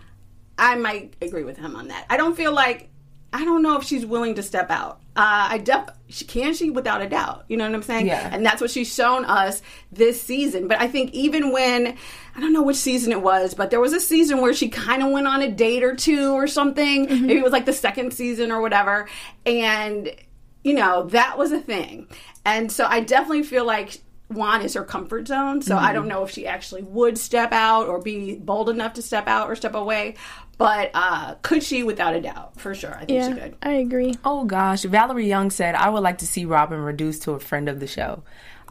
[0.58, 2.06] I might agree with him on that.
[2.10, 2.90] I don't feel like
[3.32, 5.00] I don't know if she's willing to step out.
[5.18, 7.46] Uh, I def she can she without a doubt.
[7.50, 8.06] You know what I'm saying?
[8.06, 8.30] Yeah.
[8.32, 10.68] And that's what she's shown us this season.
[10.68, 11.98] But I think even when
[12.36, 15.02] I don't know which season it was, but there was a season where she kind
[15.02, 17.08] of went on a date or two or something.
[17.08, 19.10] Maybe it was like the second season or whatever.
[19.46, 20.16] And
[20.64, 22.08] you know that was a thing.
[22.46, 25.62] And so I definitely feel like Juan is her comfort zone.
[25.62, 29.02] So I don't know if she actually would step out or be bold enough to
[29.02, 30.16] step out or step away.
[30.58, 31.84] But uh, could she?
[31.84, 32.94] Without a doubt, for sure.
[32.96, 33.56] I think she could.
[33.62, 34.16] I agree.
[34.26, 37.70] Oh gosh, Valerie Young said, "I would like to see Robyn reduced to a friend
[37.70, 38.24] of the show."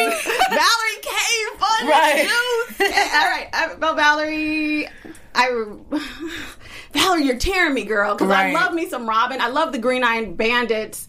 [0.50, 2.24] Valerie came fun Right.
[2.24, 2.82] juice.
[3.14, 4.88] All right, I- about Valerie,
[5.34, 5.50] I
[6.94, 8.56] Valerie, you're tearing me, girl, because Right.
[8.56, 9.40] I love me some Robyn.
[9.42, 11.08] I love the Green Eyed Bandits,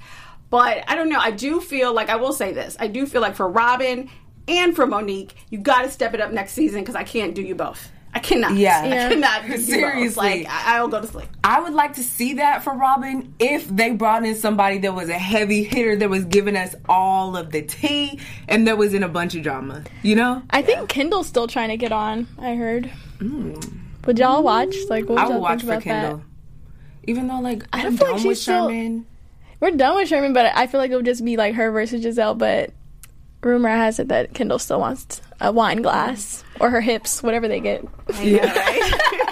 [0.56, 1.18] but I don't know.
[1.20, 2.76] I do feel like I will say this.
[2.80, 4.08] I do feel like for Robyn
[4.48, 7.42] and for Monique, you got to step it up next season because I can't do
[7.42, 7.90] you both.
[8.14, 8.54] I cannot.
[8.54, 8.80] Yeah.
[8.82, 9.08] I Yeah.
[9.10, 9.42] cannot.
[9.42, 9.64] Do you both.
[9.66, 10.44] Seriously.
[10.44, 11.28] like I, I'll go to sleep.
[11.44, 15.10] I would like to see that for Robyn if they brought in somebody that was
[15.10, 19.02] a heavy hitter that was giving us all of the tea and that was in
[19.02, 19.84] a bunch of drama.
[20.02, 20.42] You know?
[20.48, 22.26] I think Kendall's still trying to get on.
[22.38, 22.90] I heard.
[23.18, 23.80] Mm.
[24.06, 24.74] Would y'all watch?
[24.88, 26.16] Like, what would I y'all would watch think for about Kendall.
[26.18, 27.10] that?
[27.10, 29.06] Even though like I I'm feel like she's with still- Sherman.
[29.60, 32.04] We're done with Sherman, but I feel like it would just be like her versus
[32.04, 32.36] Gizelle.
[32.36, 32.72] But
[33.42, 37.60] rumor has it that Kendall still wants a wine glass or her hips, whatever they
[37.60, 37.84] get.
[38.20, 39.22] Yeah.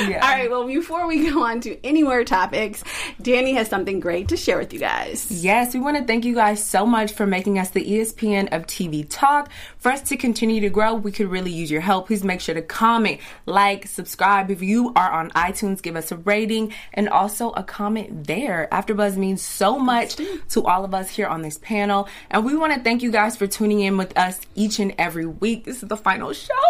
[0.00, 0.50] All right.
[0.50, 2.82] Well, before we go on to any more topics,
[3.20, 5.26] Danny has something great to share with you guys.
[5.30, 8.66] Yes, we want to thank you guys so much for making us the ESPN of
[8.66, 9.50] TV Talk.
[9.78, 12.08] For us to continue to grow, we could really use your help.
[12.08, 14.50] Please make sure to comment, like, subscribe.
[14.50, 18.68] If you are on iTunes, give us a rating and also a comment there.
[18.72, 22.74] AfterBuzz means so much to all of us here on this panel, and we want
[22.74, 25.64] to thank you guys for tuning in with us each and every week.
[25.64, 26.65] This is the final show.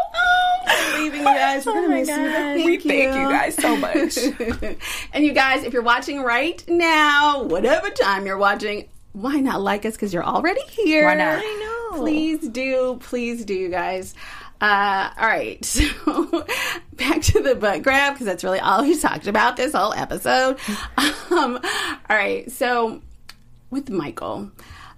[0.66, 1.66] I'm leaving you guys.
[1.66, 2.14] We're gonna my miss you.
[2.14, 4.16] Thank We thank you guys so much.
[5.12, 9.86] and you guys, if you're watching right now, whatever time you're watching, why not like
[9.86, 9.94] us?
[9.94, 11.06] Because you're already here.
[11.06, 11.38] Why not?
[11.42, 12.00] I know.
[12.00, 12.98] Please do.
[13.00, 14.14] Please do, you guys.
[14.60, 15.64] Uh, all right.
[15.76, 16.46] So
[16.94, 20.58] back to the butt grab because that's really all we talked about this whole episode.
[21.28, 21.58] Um,
[22.08, 22.50] all right.
[22.50, 23.02] So
[23.70, 24.50] with Michael.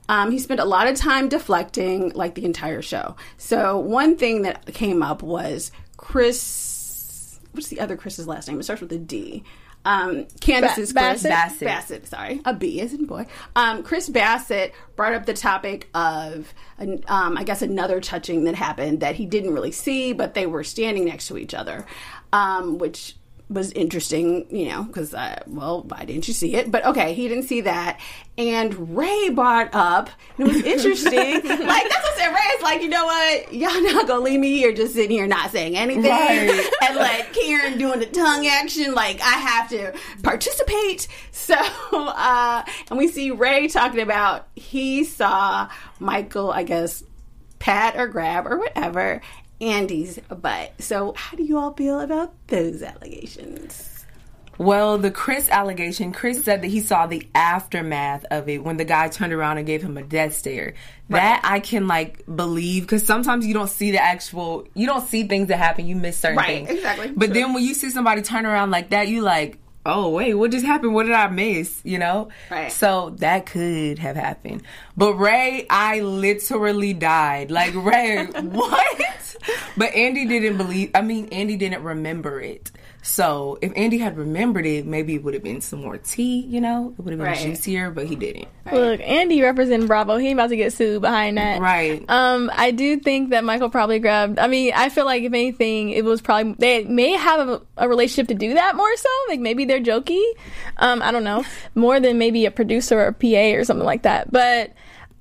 [0.09, 3.17] Um, he spent a lot of time deflecting, like the entire show.
[3.37, 7.39] So one thing that came up was Chris.
[7.53, 8.59] What's the other Chris's last name?
[8.61, 9.45] It starts with a D.
[9.85, 11.67] Um, Candiace's Ba- Chris Bassett?
[11.69, 12.07] Bassett.
[12.09, 13.27] Sorry, a B as in boy.
[13.57, 19.01] Um, Chris Bassett brought up the topic of, um, I guess, another touching that happened
[19.01, 21.87] that he didn't really see, but they were standing next to each other,
[22.33, 23.17] um, which
[23.51, 26.71] was interesting, you know, because, uh, well, why didn't you see it?
[26.71, 27.99] But okay, he didn't see that.
[28.37, 31.11] And Ray brought up, and it was interesting.
[31.43, 32.29] like, that's what I said.
[32.35, 33.53] Ray's like, you know what?
[33.55, 36.71] Y'all not gonna leave me here just sitting here not saying anything Right.
[36.83, 38.95] and let Karen doing the tongue action.
[38.95, 41.09] Like, I have to participate.
[41.33, 47.03] So, uh, and we see Ray talking about he saw Michael, I guess,
[47.59, 49.23] pat or grab or whatever
[49.61, 50.73] Andy's butt.
[50.81, 53.95] So, how do you all feel about those allegations?
[54.57, 58.85] Well, the Chris allegation, Chris said that he saw the aftermath of it when the
[58.85, 60.75] guy turned around and gave him a death stare.
[61.11, 65.29] That I can like believe because sometimes you don't see the actual, you don't see
[65.29, 65.87] things that happen.
[65.87, 66.71] You miss certain Right, things.
[66.71, 67.13] exactly.
[67.17, 67.35] But True.
[67.35, 70.67] then when you see somebody turn around like that, you like, oh wait, what just
[70.67, 70.95] happened?
[70.95, 71.81] What did I miss?
[71.83, 72.29] You know?
[72.51, 72.71] Right.
[72.71, 74.63] So that could have happened.
[74.97, 77.51] But Ray, I literally died.
[77.51, 79.37] Like Ray, what?
[79.77, 80.91] But Andy didn't believe.
[80.95, 82.71] I mean, Andy didn't remember it.
[83.01, 86.41] So if Andy had remembered it, maybe it would have been some more tea.
[86.41, 87.39] You know, it would have been Right.
[87.39, 87.91] juicier.
[87.91, 88.49] But he didn't.
[88.71, 90.17] Look, Andy representing Bravo.
[90.17, 91.61] He ain't about to get sued behind that.
[91.61, 92.05] Right.
[92.09, 94.39] Um, I do think that Michael probably grabbed.
[94.39, 97.89] I mean, I feel like if anything, it was probably they may have a, a
[97.89, 99.09] relationship to do that more so.
[99.29, 100.23] Like maybe they're jokey.
[100.77, 104.03] Um, I don't know more than maybe a producer or a PA or something like
[104.03, 104.31] that.
[104.31, 104.73] But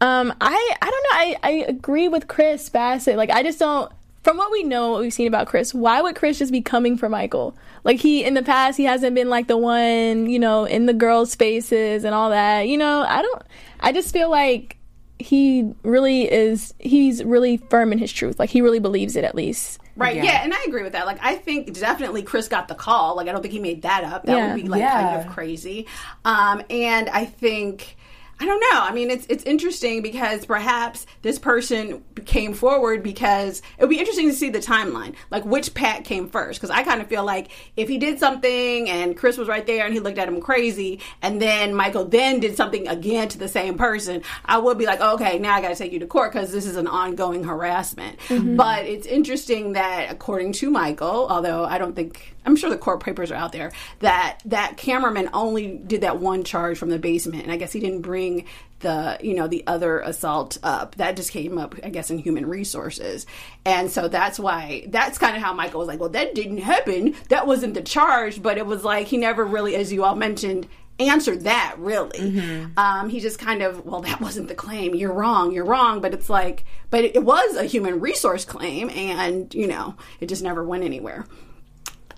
[0.02, 1.10] um, I I don't know.
[1.14, 3.18] I I agree with Chris Bassett.
[3.18, 3.92] Like I just don't.
[4.28, 6.98] From what we know, what we've seen about Chris, why would Chris just be coming
[6.98, 7.56] for Michael?
[7.86, 10.94] Like he in the past, he hasn't been like the one, you know, in the
[10.94, 12.68] girls' faces and all that.
[12.68, 13.42] You know, I don't.
[13.80, 14.76] I just feel like
[15.18, 16.74] he really is.
[16.78, 18.38] He's really firm in his truth.
[18.38, 19.80] Like he really believes it, at least.
[19.96, 20.18] Right.
[20.18, 20.24] Yeah.
[20.26, 20.44] Yeah.
[20.44, 21.06] and I agree with that.
[21.06, 23.16] Like, I think definitely Chris got the call.
[23.16, 24.26] Like, I don't think he made that up.
[24.26, 24.54] That Yeah.
[24.54, 25.88] would be like kind of crazy.
[26.26, 27.96] Um, and I think.
[28.40, 28.82] I don't know.
[28.82, 34.00] I mean, it's it's interesting because perhaps this person came forward because it would be
[34.00, 36.60] interesting to see the timeline, like which Pat came first.
[36.60, 39.86] Because I kind of feel like if he did something and Chris was right there
[39.86, 43.48] and he looked at him crazy, and then Michael then did something again to the
[43.48, 46.32] same person, I would be like, okay, now I got to take you to court
[46.32, 48.20] because this is an ongoing harassment.
[48.28, 48.56] Mm-hmm.
[48.56, 53.04] But it's interesting that according to Michael, although I don't think I'm sure the court
[53.04, 57.44] papers are out there that that cameraman only did that one charge from the basement,
[57.44, 58.46] and I guess he didn't bring
[58.80, 60.96] the you know the other assault up.
[60.96, 63.26] That just came up, I guess, in human resources,
[63.66, 67.16] and so that's why that's kind of how Michael was like, well, that didn't happen.
[67.30, 70.68] That wasn't the charge, but it was like he never really, as you all mentioned.
[71.00, 72.18] answered that really.
[72.20, 72.80] Mm-hmm.
[72.80, 74.96] Um, he just kind of, well, that wasn't the claim.
[74.96, 75.52] You're wrong.
[75.52, 76.02] You're wrong.
[76.02, 80.28] But it's like, but it, it was a human resource claim, and you know, it
[80.28, 81.26] just never went anywhere.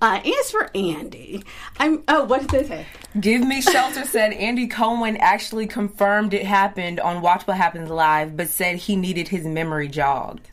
[0.01, 1.43] Uh, as for Andy,
[1.77, 2.03] I'm.
[2.07, 2.85] Oh, what did they say?
[3.19, 8.37] Give Me Shelter said Andy Cohen actually confirmed it happened on Watch What Happens Live,
[8.37, 10.47] but said he needed his memory jogged.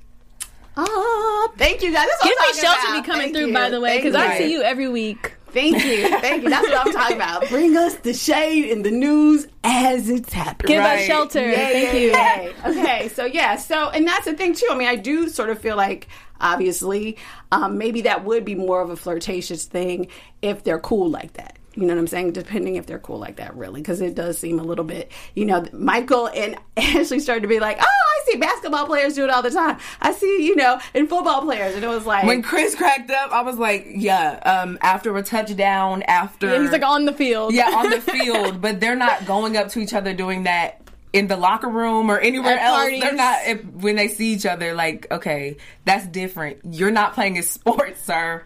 [0.77, 2.09] Oh, thank you guys.
[2.09, 3.03] That's Give me shelter about.
[3.03, 3.55] be coming Thank through, you.
[3.55, 5.36] by the way, because I see you every week.
[5.57, 6.51] Thank you, thank you.
[6.51, 7.49] That's what I'm talking about.
[7.49, 10.77] Bring us the shade in the news as it's happening.
[10.77, 11.40] Give us shelter.
[11.40, 12.11] Yay, Thank yay, you.
[12.11, 12.53] yay.
[12.66, 14.69] Okay, so yeah, so and that's the thing too.
[14.71, 16.09] I mean, I do sort of feel like
[16.40, 17.16] obviously
[17.53, 20.09] um, maybe that would be more of a flirtatious thing
[20.42, 21.59] if they're cool like that.
[21.77, 22.33] You know what I'm saying?
[22.33, 25.12] Depending if they're cool like that, really, because it does seem a little bit.
[25.35, 29.25] You know, Michael and Ashley started to be like, "Oh, I see basketball players do
[29.25, 29.77] it all the time.
[30.01, 33.31] I see, you know, and football players," and it was like, When Chris cracked up,
[33.31, 36.47] I was like, yeah, um, after a touchdown, after.
[36.49, 37.53] Yeah, he's like on the field.
[37.53, 40.81] Yeah, on the field, but they're not going up to each other doing that
[41.12, 42.77] in the locker room or anywhere At else.
[42.79, 43.01] parties.
[43.03, 44.75] They're not if, when they see each other.
[44.75, 46.59] Like, okay, that's different.
[46.65, 48.45] You're not playing a sport, sir.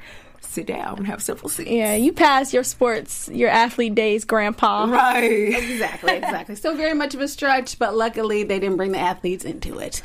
[0.51, 1.71] Sit down and have civil seats.
[1.71, 4.87] Yeah, you passed your sports, your athlete days, Grandpa.
[4.87, 5.55] Right.
[5.55, 6.57] Exactly, exactly.
[6.57, 10.03] Still very much of a stretch, but luckily they didn't bring the athletes into it.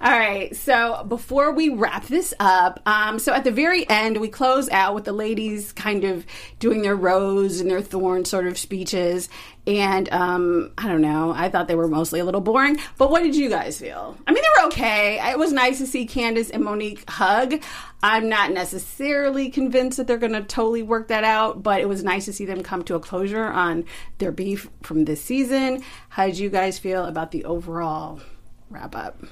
[0.00, 4.28] All right, so before we wrap this up, um, so at the very end, we
[4.28, 6.24] close out with the ladies kind of
[6.60, 9.28] doing their rose and their thorn sort of speeches.
[9.68, 12.78] And um, I don't know, I thought they were mostly a little boring.
[12.96, 14.16] But what did you guys feel?
[14.26, 15.20] I mean, they were okay.
[15.30, 17.62] It was nice to see Candiace and Monique hug.
[18.02, 22.02] I'm not necessarily convinced that they're going to totally work that out, but it was
[22.02, 23.84] nice to see them come to a closure on
[24.16, 25.82] their beef from this season.
[26.08, 28.22] How did you guys feel about the overall
[28.70, 29.22] wrap up?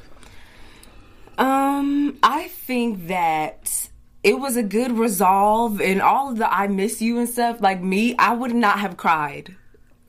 [1.39, 3.89] Um, I think that
[4.23, 7.63] it was a good resolve and all of the I miss you and stuff.
[7.63, 9.57] Like me, I would not have cried.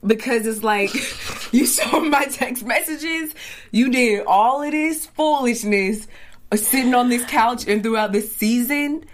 [0.08, 0.92] Because it's like
[1.52, 3.34] you saw my text messages,
[3.70, 6.08] you did all of this foolishness
[6.56, 9.04] sitting on this couch and throughout this season.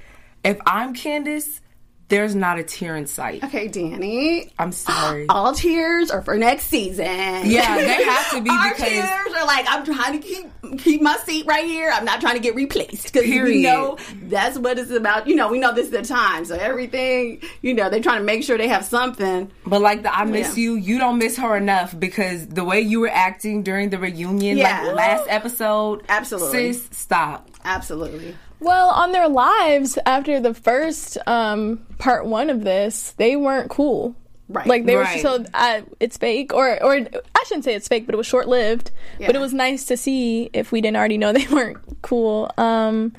[0.44, 1.60] If I'm Candiace,
[2.08, 3.42] there's not a tear in sight.
[3.44, 4.52] Okay, Danny.
[4.58, 5.26] I'm sorry.
[5.30, 7.04] All tears are for next season.
[7.06, 10.46] Yeah, they have to be Our because- tears are like I'm trying to keep
[10.78, 11.90] keep my seat right here.
[11.92, 15.26] I'm not trying to get replaced because we know that's what it's about.
[15.26, 17.40] You know, we know this is the time, so everything.
[17.62, 19.50] You know, they're trying to make sure they have something.
[19.66, 20.62] But like the I miss Yeah.
[20.64, 24.58] you, you don't miss her enough because the way you were acting during the reunion,
[24.58, 24.82] Yeah.
[24.88, 26.72] like last episode, Absolutely.
[26.74, 27.48] sis, stop.
[27.64, 28.34] Absolutely.
[28.60, 34.14] Well, on their lives after the first um, part one of this, they weren't cool.
[34.48, 34.66] Right.
[34.66, 35.16] Like they Right.
[35.24, 38.26] were so uh, it's fake, or or I shouldn't say it's fake, but it was
[38.26, 38.90] short lived.
[39.18, 42.50] But it was nice to see if we didn't already know they weren't cool.
[42.58, 43.14] Um,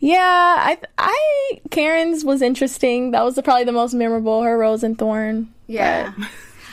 [0.00, 3.12] yeah, I I Karen's was interesting.
[3.12, 4.42] That was the, probably the most memorable.
[4.42, 5.52] Her rose and thorn.
[5.68, 6.12] Yeah.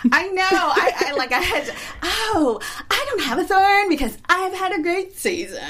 [0.12, 0.44] I know.
[0.52, 1.32] I, I like.
[1.32, 1.66] I had.
[1.66, 2.60] To, oh,
[2.92, 5.62] I don't have a thorn because I've had a great season.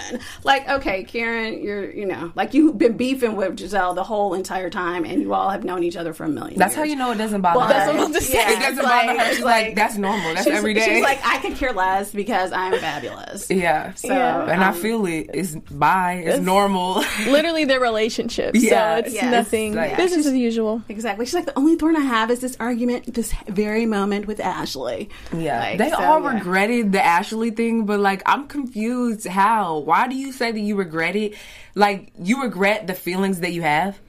[0.44, 1.92] Like, okay, Karen, you're.
[1.92, 5.50] You know, like you've been beefing with Gizelle the whole entire time, and you all
[5.50, 6.58] have known each other for a million.
[6.58, 6.78] That's years.
[6.78, 7.74] how you know it doesn't bother Well, her.
[7.74, 8.58] that's what I'm just saying.
[8.58, 9.34] It doesn't It's bother her.
[9.34, 10.34] She's like, like- that's normal.
[10.34, 10.86] That's She's, every day.
[10.96, 13.50] she's like, I could care less because I'm fabulous.
[13.50, 13.94] yeah.
[13.94, 15.30] So, and I um, feel it.
[15.34, 16.24] It's bye.
[16.26, 17.04] It's, normal.
[17.28, 18.56] Literally their relationship.
[18.56, 18.96] Yeah.
[18.96, 19.32] so it's Yes.
[19.32, 20.82] nothing Like- business as usual.
[20.90, 21.26] Exactly.
[21.26, 25.10] She's like, the only thorn I have is this argument, this very moment with Ashley.
[25.36, 26.34] Yeah, Like, they so, all yeah.
[26.34, 29.28] regretted the Ashley thing, but like I'm confused.
[29.28, 29.80] How?
[29.80, 31.36] Why do you say that you regret it?
[31.76, 34.00] Like you regret the feelings that you have.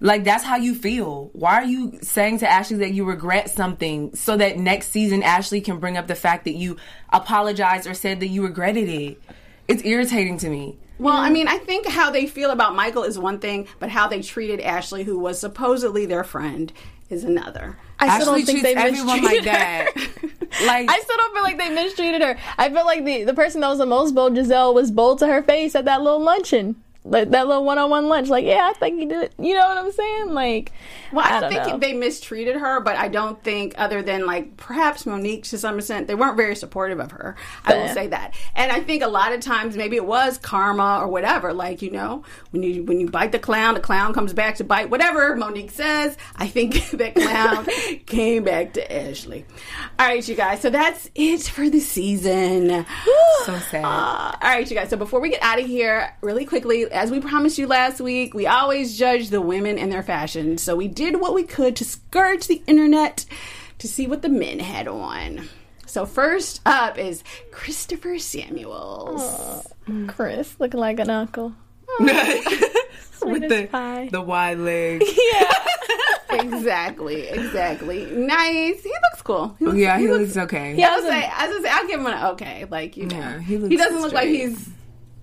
[0.00, 1.30] Like that's how you feel.
[1.32, 5.60] Why are you saying to Ashley that you regret something so that next season Ashley
[5.60, 6.76] can bring up the fact that you
[7.12, 9.22] apologized or said that you regretted it?
[9.68, 10.76] It's irritating to me.
[10.98, 14.08] Well, I mean, I think how they feel about Michael is one thing, but how
[14.08, 16.72] they treated Ashley, who was supposedly their friend,
[17.12, 17.76] is another.
[17.98, 19.92] I still Ashley don't think they everyone like mistreated that.
[19.96, 20.28] her.
[20.66, 22.36] Like I still don't feel like they mistreated her.
[22.58, 25.26] I feel like the the person that was the most bold, Gizelle, was bold to
[25.26, 26.76] her face at that little luncheon.
[27.04, 28.28] Like that little one on one lunch.
[28.28, 29.34] Like, yeah, I think he did it.
[29.38, 30.34] You know what I'm saying?
[30.34, 30.70] Like
[31.12, 31.78] Well, I I don't, don't think know.
[31.78, 36.06] they mistreated her, but I don't think, other than like perhaps Monique to some extent,
[36.06, 37.34] they weren't very supportive of her.
[37.64, 40.98] I will say that, and I think a lot of times maybe it was karma
[41.00, 41.52] or whatever.
[41.52, 44.64] Like you know, when you when you bite the clown, the clown comes back to
[44.64, 44.88] bite.
[44.88, 47.66] Whatever Monique says, I think that clown
[48.06, 49.44] came back to Ashley.
[49.98, 50.60] All right, you guys.
[50.60, 52.86] So that's it for the season.
[53.44, 53.84] so sad.
[53.84, 54.88] Uh, all right, you guys.
[54.90, 58.34] So before we get out of here, really quickly, as we promised you last week,
[58.34, 60.58] we always judge the women and their fashion.
[60.58, 63.24] So we did what we could to scourge the internet
[63.78, 65.48] to see what the men had on.
[65.86, 69.66] So first up is Christopher Samuels.
[70.06, 71.54] Chris looking like an uncle.
[72.00, 74.08] with the pie.
[74.10, 75.04] the wide legs.
[75.32, 76.40] Yeah.
[76.40, 78.06] exactly, exactly.
[78.06, 78.82] Nice.
[78.82, 79.72] He looks looks cool.
[79.72, 80.74] He yeah, he, looks, okay.
[80.76, 82.66] Yeah, I would say, I would say, I'll give him an okay.
[82.70, 84.68] Like you know, Yeah, he he, doesn't look like he's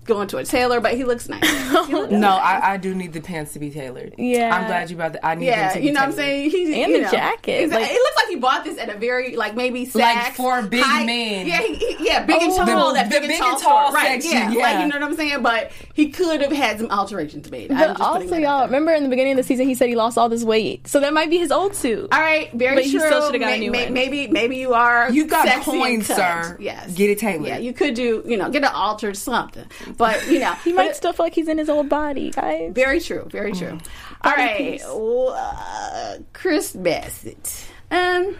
[0.10, 1.47] going to a tailor, but he looks nice.
[1.88, 2.41] He looks No, nice.
[2.64, 4.16] I, I do need the pants to be tailored.
[4.18, 4.53] Yeah.
[4.53, 5.26] I'm glad you brought that.
[5.26, 6.49] I need yeah, them to be you know what I'm saying.
[6.51, 9.36] He's And the know, jacket, like- it looks like he bought this at a very
[9.38, 11.47] like maybe Like for big high- men.
[11.47, 12.88] Yeah, he, he- yeah, big and Oh, tall.
[12.89, 14.22] the- that the big, big and and tall, tall right?
[14.22, 14.82] section, Yeah, like yeah.
[14.82, 15.41] you know what I'm saying.
[15.43, 17.72] But he could have had some alterations made.
[17.72, 19.95] I'm But just also, y'all remember in the beginning of the season, he said he
[19.95, 22.10] lost all this weight, so that might be his old suit.
[22.12, 22.99] All right, very But he true.
[23.01, 23.93] still should've got a new may- one.
[23.93, 25.12] Maybe, maybe you are.
[25.12, 26.57] You got and coins, sir.
[26.60, 27.47] Yes, Get it tailored.
[27.47, 28.24] Yeah, you could do.
[28.26, 29.66] You know, get it altered something.
[30.00, 32.72] But you know, He might still feel like he's in his old body, guys.
[32.74, 33.28] Very true.
[33.30, 33.78] Very true.
[34.24, 37.68] All Body right, uh, Chris Bassett.
[37.91, 38.36] Um,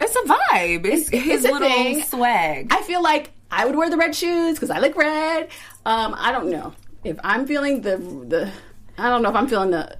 [0.00, 0.84] It's a vibe.
[0.86, 2.02] It's, his it's a little thing.
[2.02, 2.68] swag.
[2.72, 5.48] I feel like I would wear the red shoes because I like red.
[5.86, 6.72] Um, I don't know
[7.04, 8.50] if I'm feeling the the.
[8.98, 9.96] I don't know if I'm feeling the.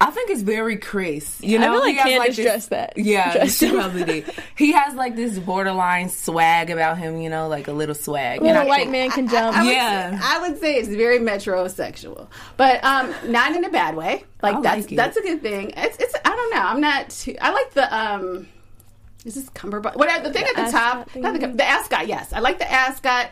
[0.00, 1.40] I think it's very Chris.
[1.40, 2.92] You I know, feel like he has, Candiace this- that.
[2.98, 4.30] Yeah, Dressed she probably did.
[4.54, 7.18] He has like this borderline swag about him.
[7.20, 8.42] You know, like a little swag.
[8.42, 9.56] Little I white think- man can jump.
[9.56, 10.10] I would Yeah.
[10.10, 12.28] say, I would say it's very metrosexual,
[12.58, 14.24] but um, not in a bad way.
[14.42, 15.72] Like I that's like that's a good thing.
[15.76, 16.62] It's, it's I don't know.
[16.62, 17.08] I'm not.
[17.10, 18.48] Too, I like the um.
[19.24, 19.96] Is this cummerbund?
[19.96, 22.06] Whatever the thing at the top, not the, the ascot.
[22.06, 23.30] Yes, I like the ascot.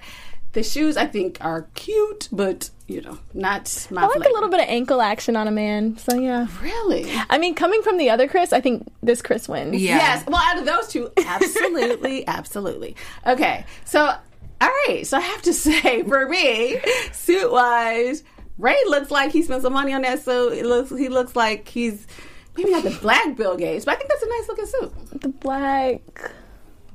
[0.53, 4.03] The shoes I think are cute, but you know, not my.
[4.03, 4.31] I like flavor.
[4.31, 6.47] a little bit of ankle action on a man, so yeah.
[6.61, 7.11] Really?
[7.31, 9.81] I mean, coming from the other Chris, I think this Chris wins.
[9.81, 9.97] Yeah.
[9.97, 10.27] Yes.
[10.27, 12.95] Well, out of those two, absolutely, absolutely.
[13.27, 13.65] Okay.
[13.87, 15.07] So, all right.
[15.07, 16.79] So I have to say, for me,
[17.13, 18.23] suit wise,
[18.59, 20.53] Ray looks like he spent some money on that suit.
[20.53, 20.91] It looks.
[20.91, 22.07] He looks like he's
[22.55, 25.21] maybe not the black Bill Gates, but I think that's a nice looking suit.
[25.23, 26.03] The black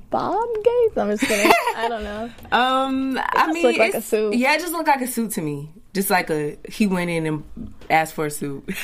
[0.10, 0.98] Bob Gates.
[0.98, 1.52] I'm just kidding.
[1.76, 2.30] I don't know.
[2.52, 4.36] Um, I just mean, look like a suit.
[4.36, 5.72] Yeah, it just looked like a suit to me.
[5.94, 8.70] Just like a he went in and asked for a suit.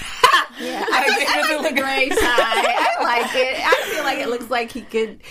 [0.59, 2.17] Yeah, I, think, I like the gray tie.
[2.17, 3.59] I like it.
[3.59, 5.21] I feel like it looks like he could.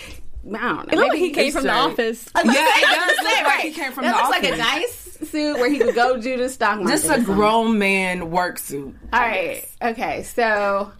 [0.45, 0.81] I don't know.
[0.81, 2.29] It looked like maybe he came from the office.
[2.35, 3.61] Yeah, it does look like right.
[3.63, 6.37] he came from that the looks like a nice suit where he could go do
[6.37, 6.91] the stock market.
[6.91, 8.95] Just a grown man work suit.
[9.11, 9.67] All right.
[9.81, 10.23] Okay.
[10.23, 10.91] So,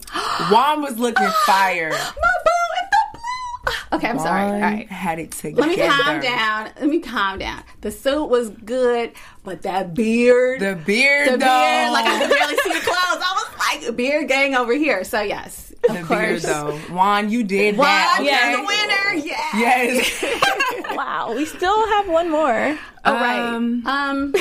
[0.50, 1.90] Juan was looking fire.
[1.92, 3.05] my boo is the blue.
[3.94, 4.42] Okay, I'm sorry.
[4.44, 4.88] All Juan right.
[4.90, 5.62] had it together.
[5.68, 6.66] Let me calm down.
[6.80, 7.64] Let me calm down.
[7.82, 9.14] The suit was good,
[9.44, 11.46] but that beard, The beard, the though.
[11.46, 13.24] beard, like I could barely see the clothes.
[13.24, 13.44] I
[13.80, 15.04] was like, beard gang over here.
[15.04, 16.20] So yes, of the course.
[16.20, 16.78] beard, though.
[16.94, 18.20] Juan, you did Juan, that.
[18.24, 19.26] you're the winner.
[19.26, 19.60] Yeah.
[19.60, 20.26] Yes.
[20.96, 22.78] Wow, we still have one more.
[23.04, 23.38] All right.
[23.38, 24.34] Um, Um.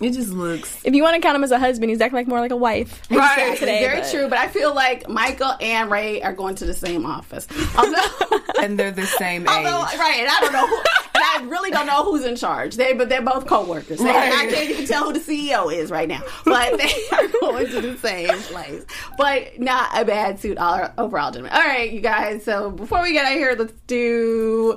[0.00, 0.84] It just looks.
[0.84, 2.56] If you want to count him as a husband, he's acting like more like a
[2.56, 3.02] wife.
[3.10, 3.56] Right.
[3.58, 4.28] Today, very but- true.
[4.28, 7.46] But I feel like Michael and Ray are going to the same office.
[7.78, 9.98] Although, And they're the same although age.
[9.98, 12.76] right, and I don't know, who, and I really don't know who's in charge.
[12.76, 13.98] They, but they're both co-workers.
[13.98, 14.32] They- Right.
[14.32, 16.22] I can't even tell who the CEO is right now.
[16.44, 18.84] But they are going to the same place.
[19.18, 21.52] But not a bad suit all, overall, gentlemen.
[21.52, 22.44] All right, you guys.
[22.44, 24.76] So before we get out of here, let's do.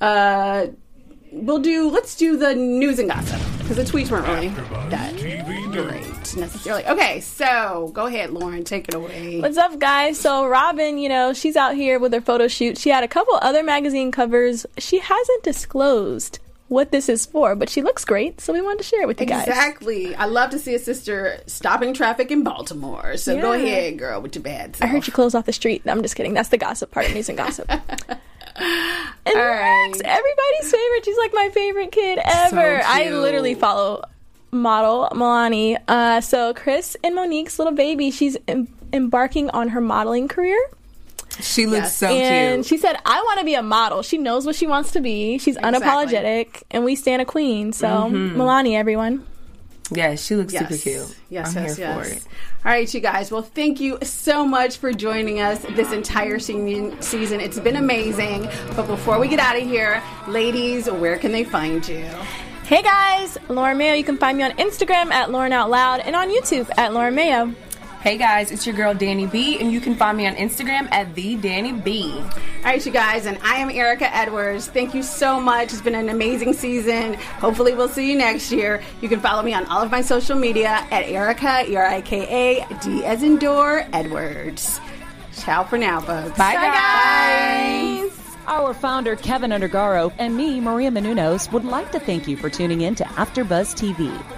[0.00, 0.66] Uh,
[1.32, 1.90] we'll do.
[1.90, 4.48] Let's do the news and gossip because the tweets weren't really
[4.90, 5.16] that
[5.72, 6.86] great necessarily.
[6.86, 8.64] Okay, so go ahead, Lauren.
[8.64, 9.40] Take it away.
[9.40, 10.18] What's up, guys?
[10.18, 12.78] So, Robyn, you know, she's out here with her photo shoot.
[12.78, 14.66] She had a couple other magazine covers.
[14.78, 18.84] She hasn't disclosed what this is for, but she looks great, so we wanted to
[18.84, 19.48] share it with you guys.
[19.48, 20.14] Exactly.
[20.14, 23.16] I love to see a sister stopping traffic in Baltimore.
[23.16, 25.82] So go ahead, girl, with your bad I heard you close off the street.
[25.86, 26.34] I'm just kidding.
[26.34, 27.70] That's the gossip part news and gossip.
[28.60, 29.92] and All right.
[30.04, 31.04] Everybody's favorite.
[31.04, 32.80] She's like my favorite kid ever.
[32.84, 34.02] I literally follow
[34.50, 35.78] model Milani.
[35.86, 40.58] Uh, so Chris and Monique's little baby, she's em- embarking on her modeling career.
[41.40, 41.96] She looks Yes.
[41.96, 42.66] so and cute.
[42.66, 45.38] she said, "I want to be a model." She knows what she wants to be.
[45.38, 47.72] She's unapologetic, and we stand a queen.
[47.72, 49.24] So, Milani, everyone.
[49.90, 50.68] Yeah, she looks Yes.
[50.68, 51.16] super cute.
[51.30, 51.96] Yes, I'm yes, here yes.
[52.08, 52.22] for it.
[52.64, 53.30] All right, you guys.
[53.30, 57.40] Well, thank you so much for joining us this entire se- season.
[57.40, 58.48] It's been amazing.
[58.76, 62.04] But before we get out of here, ladies, where can they find you?
[62.64, 63.94] Hey guys, Lauren Mayo.
[63.94, 67.14] You can find me on Instagram at Lauren Out Loud and on YouTube at Lauren
[67.14, 67.54] Mayo.
[68.00, 71.16] Hey guys, it's your girl Danny B, and you can find me on Instagram at
[71.16, 72.12] the Danny B.
[72.12, 74.68] All right, you guys, and I am Erica Edwards.
[74.68, 75.72] Thank you so much.
[75.72, 77.14] It's been an amazing season.
[77.14, 78.80] Hopefully, we'll see you next year.
[79.00, 82.00] You can follow me on all of my social media at Erica, E R I
[82.00, 84.78] K A, D as in door, Edwards.
[85.36, 86.38] Ciao for now, folks.
[86.38, 88.12] Bye, Bye guys.
[88.46, 92.82] Our founder, Kevin Undergaro, and me, Maria Menounos, would like to thank you for tuning
[92.82, 94.37] in to AfterBuzz TV.